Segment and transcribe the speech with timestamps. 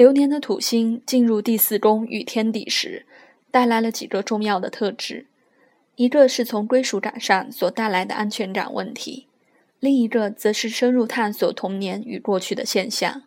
[0.00, 3.04] 流年的土星进入第四宫与天底时，
[3.50, 5.26] 带来了几个重要的特质：
[5.96, 9.26] 一个是从归属感上所带来的安全感问题，
[9.78, 13.24] 另一个则是深入探索童年与过去的现象。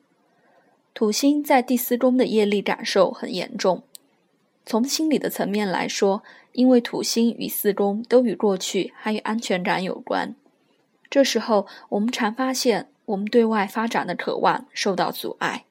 [0.95, 3.83] 土星在第四宫的业力感受很严重。
[4.65, 10.33] 从心理的层面来说，因为土星与四宫都与过去还有安全感有关，
[11.07, 15.65] 这时候我们常发现我们对外发展的渴望受到阻碍。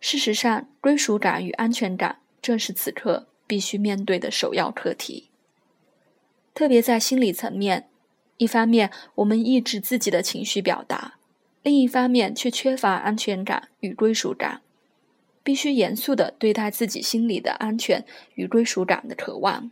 [0.00, 5.30] 事实上，归属感与安全感正是此刻必须面对的首要课题。
[6.54, 7.88] 特别在心理层面，
[8.36, 11.18] 一方面我们抑制自己的情绪表达，
[11.62, 14.62] 另一方面却缺乏安全感与归属感，
[15.42, 19.70] 必须严肃地对待自己心里的安全与归属感的渴望，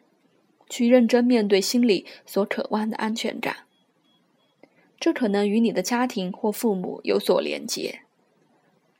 [0.68, 3.58] 去认真面对心里所渴望的安全感。
[4.98, 8.03] 这可能与你的家庭或父母有所连结。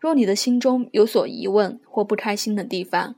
[0.04, 3.14] 若你的心中有所疑问或不开心的地方，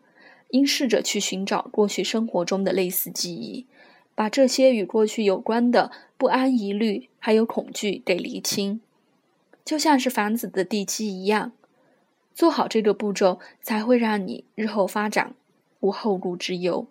[0.50, 3.66] 应试着去寻找过去生活中的类似记忆，
[4.14, 8.80] 把这些与过去有关的不安、疑虑还有恐惧给厘清，
[9.64, 11.50] 就像是房子的地基一样。
[12.32, 15.34] 做好这个步骤，才会让你日后发展
[15.80, 16.86] 无后顾之忧。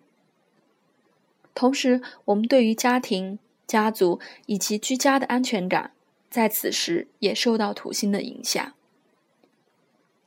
[1.54, 5.92] 同时，我们对于家庭、家族以及居家的安全感，
[6.28, 8.74] 在此时也受到土星的影响。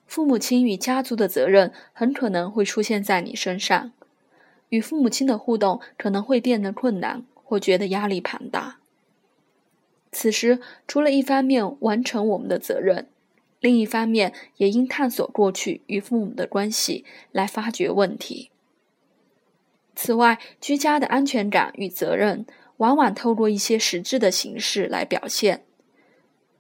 [0.10, 3.92] 父母亲与家族的责任很可能会出现在你身上，
[4.70, 8.80] 与父母亲的互动可能会变得困难或觉得压力庞大。
[10.12, 13.08] 此时，除了一方面完成我们的责任，
[13.60, 18.50] 另一方面也应探索过去与父母的关系，来发掘问题。
[19.96, 25.66] 此外，居家的安全感与责任往往透过一些实质的形式来表现。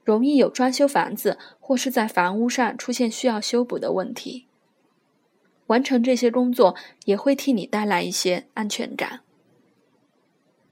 [0.10, 4.48] 容易有装修房子或是在房屋上出现需要修补的问题。
[5.68, 9.20] 完成这些工作也会替你带来一些安全感。